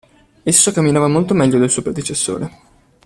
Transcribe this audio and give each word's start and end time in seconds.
Esso 0.43 0.71
camminava 0.73 1.07
molto 1.07 1.35
meglio 1.35 1.59
del 1.59 1.69
suo 1.69 1.83
predecessore. 1.83 2.49